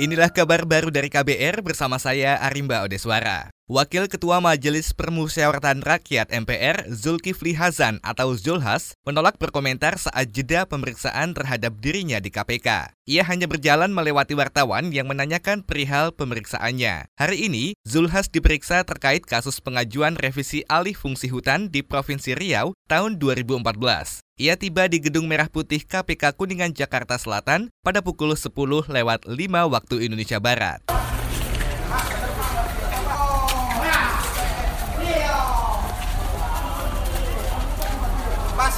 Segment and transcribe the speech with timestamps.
[0.00, 3.52] Inilah kabar baru dari KBR bersama saya Arimba Odeswara.
[3.70, 11.30] Wakil Ketua Majelis Permusyawaratan Rakyat MPR Zulkifli Hazan atau Zulhas menolak berkomentar saat jeda pemeriksaan
[11.30, 12.90] terhadap dirinya di KPK.
[13.06, 17.06] Ia hanya berjalan melewati wartawan yang menanyakan perihal pemeriksaannya.
[17.14, 23.22] Hari ini, Zulhas diperiksa terkait kasus pengajuan revisi alih fungsi hutan di Provinsi Riau tahun
[23.22, 24.26] 2014.
[24.42, 28.50] Ia tiba di Gedung Merah Putih KPK Kuningan Jakarta Selatan pada pukul 10
[28.90, 29.38] lewat 5
[29.70, 30.82] waktu Indonesia Barat.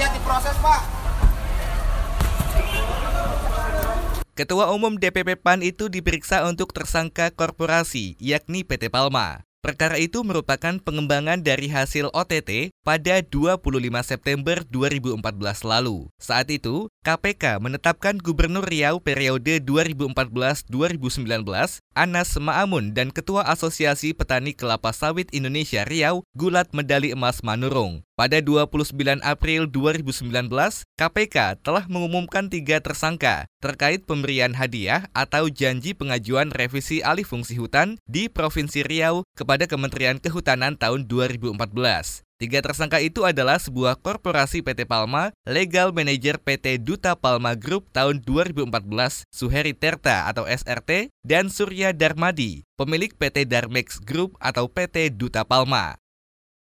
[0.00, 0.80] Diproses, Pak.
[4.32, 9.44] Ketua Umum DPP PAN itu diperiksa untuk tersangka korporasi, yakni PT Palma.
[9.62, 13.62] Perkara itu merupakan pengembangan dari hasil OTT pada 25
[14.02, 15.22] September 2014
[15.62, 16.10] lalu.
[16.18, 21.46] Saat itu, KPK menetapkan Gubernur Riau periode 2014-2019,
[21.94, 28.02] Anas Ma'amun dan Ketua Asosiasi Petani Kelapa Sawit Indonesia Riau, Gulat Medali Emas Manurung.
[28.18, 30.30] Pada 29 April 2019,
[30.94, 37.98] KPK telah mengumumkan tiga tersangka terkait pemberian hadiah atau janji pengajuan revisi alih fungsi hutan
[38.10, 41.56] di Provinsi Riau kepada Kementerian Kehutanan tahun 2014.
[42.42, 48.18] Tiga tersangka itu adalah sebuah korporasi PT Palma, legal manager PT Duta Palma Group tahun
[48.26, 55.46] 2014, Suheri Terta atau SRT, dan Surya Darmadi, pemilik PT Darmex Group atau PT Duta
[55.46, 56.01] Palma.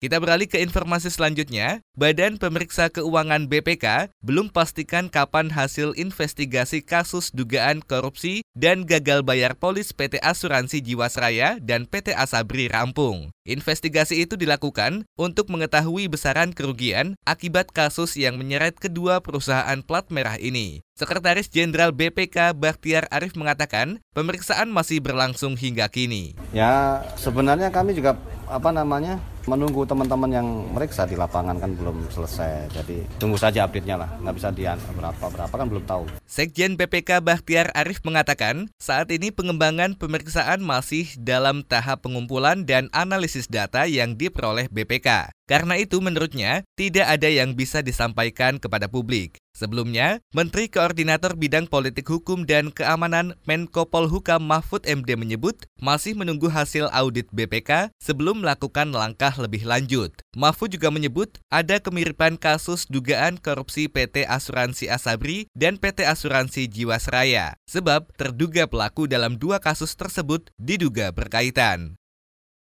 [0.00, 1.84] Kita beralih ke informasi selanjutnya.
[1.92, 9.52] Badan Pemeriksa Keuangan BPK belum pastikan kapan hasil investigasi kasus dugaan korupsi dan gagal bayar
[9.60, 13.28] polis PT Asuransi Jiwasraya dan PT Asabri rampung.
[13.44, 20.40] Investigasi itu dilakukan untuk mengetahui besaran kerugian akibat kasus yang menyeret kedua perusahaan plat merah
[20.40, 20.80] ini.
[20.96, 26.36] Sekretaris Jenderal BPK Bakhtiar Arif mengatakan, pemeriksaan masih berlangsung hingga kini.
[26.52, 28.20] Ya, sebenarnya kami juga
[28.52, 29.16] apa namanya
[29.50, 32.70] menunggu teman-teman yang meriksa di lapangan kan belum selesai.
[32.70, 34.11] Jadi tunggu saja update-nya lah.
[34.22, 36.05] Nggak bisa dian berapa berapa kan belum tahu.
[36.30, 43.50] Sekjen BPK Bahtiar Arif mengatakan, saat ini pengembangan pemeriksaan masih dalam tahap pengumpulan dan analisis
[43.50, 45.34] data yang diperoleh BPK.
[45.50, 49.42] Karena itu menurutnya tidak ada yang bisa disampaikan kepada publik.
[49.50, 56.46] Sebelumnya, Menteri Koordinator Bidang Politik Hukum dan Keamanan Menko Polhukam Mahfud MD menyebut masih menunggu
[56.46, 60.14] hasil audit BPK sebelum melakukan langkah lebih lanjut.
[60.39, 67.58] Mahfud juga menyebut ada kemiripan kasus dugaan korupsi PT Asuransi Asabri dan PT Asuransi Jiwasraya,
[67.66, 71.99] sebab terduga pelaku dalam dua kasus tersebut diduga berkaitan.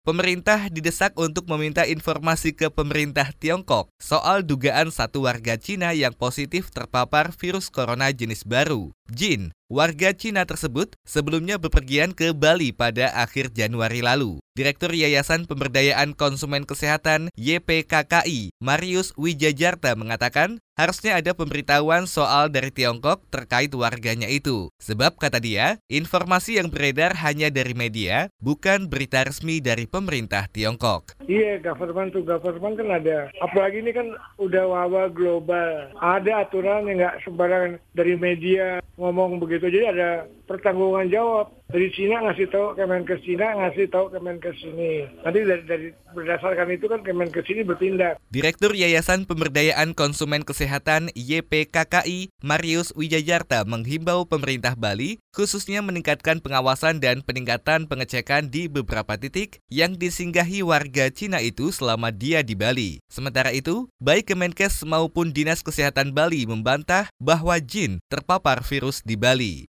[0.09, 6.73] Pemerintah didesak untuk meminta informasi ke pemerintah Tiongkok soal dugaan satu warga Cina yang positif
[6.73, 9.53] terpapar virus corona jenis baru, Jin.
[9.69, 14.41] Warga Cina tersebut sebelumnya bepergian ke Bali pada akhir Januari lalu.
[14.59, 23.23] Direktur Yayasan Pemberdayaan Konsumen Kesehatan YPKKI, Marius Wijajarta mengatakan, harusnya ada pemberitahuan soal dari Tiongkok
[23.31, 24.67] terkait warganya itu.
[24.83, 31.15] Sebab kata dia, informasi yang beredar hanya dari media, bukan berita resmi dari pemerintah Tiongkok.
[31.31, 33.31] Iya, government to government kan ada.
[33.39, 34.11] Apalagi ini kan
[34.43, 35.95] udah wabah global.
[36.03, 39.79] Ada aturan yang nggak sembarangan dari media ngomong begitu gitu.
[39.79, 40.11] Jadi ada
[40.51, 45.05] pertanggungan jawab dari Cina ngasih tahu Kemenkes Cina ngasih tahu Kemenkes sini.
[45.21, 45.87] Nanti dari, dari
[46.17, 48.17] berdasarkan itu kan Kemenkes ini bertindak.
[48.33, 57.21] Direktur Yayasan Pemberdayaan Konsumen Kesehatan YPKKI Marius Wijajarta menghimbau pemerintah Bali khususnya meningkatkan pengawasan dan
[57.21, 63.05] peningkatan pengecekan di beberapa titik yang disinggahi warga Cina itu selama dia di Bali.
[63.12, 69.69] Sementara itu, baik Kemenkes maupun Dinas Kesehatan Bali membantah bahwa jin terpapar virus di Bali.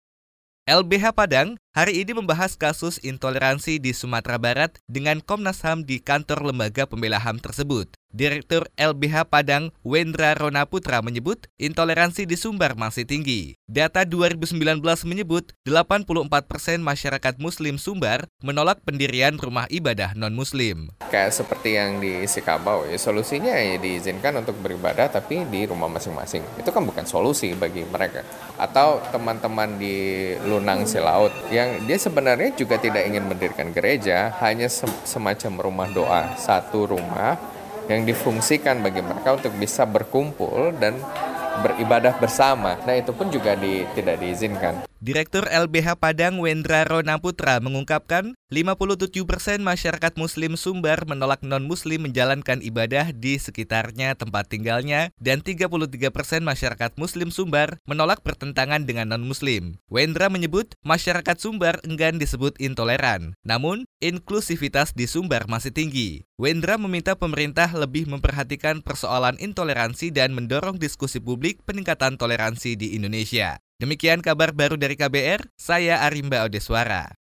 [0.63, 6.39] LBH Padang hari ini membahas kasus intoleransi di Sumatera Barat dengan Komnas HAM di kantor
[6.55, 7.91] lembaga pembela HAM tersebut.
[8.13, 13.57] Direktur LBH Padang Wendra Rona Putra menyebut intoleransi di Sumbar masih tinggi.
[13.65, 14.53] Data 2019
[15.09, 16.21] menyebut 84%
[16.85, 20.93] masyarakat muslim Sumbar menolak pendirian rumah ibadah non-muslim.
[21.09, 26.45] Kayak seperti yang di Sikabau, ya solusinya ya diizinkan untuk beribadah tapi di rumah masing-masing.
[26.61, 28.21] Itu kan bukan solusi bagi mereka.
[28.61, 34.69] Atau teman-teman di Lunang Silaut yang dia sebenarnya juga tidak ingin mendirikan gereja, hanya
[35.01, 37.52] semacam rumah doa, satu rumah
[37.91, 40.95] yang difungsikan bagi mereka untuk bisa berkumpul dan
[41.61, 42.79] beribadah bersama.
[42.87, 44.92] Nah, itu pun juga di, tidak diizinkan.
[45.03, 52.63] Direktur LBH Padang Wendra Rona Putra mengungkapkan 57 persen masyarakat muslim Sumbar menolak non-muslim menjalankan
[52.63, 55.67] ibadah di sekitarnya tempat tinggalnya dan 33
[56.07, 59.75] persen masyarakat muslim Sumbar menolak pertentangan dengan non-muslim.
[59.91, 66.23] Wendra menyebut masyarakat Sumbar enggan disebut intoleran, namun inklusivitas di Sumbar masih tinggi.
[66.39, 73.62] Wendra meminta pemerintah lebih memperhatikan persoalan intoleransi dan mendorong diskusi publik peningkatan toleransi di Indonesia.
[73.81, 77.22] Demikian kabar baru dari KBR, saya Arimba Odeswara.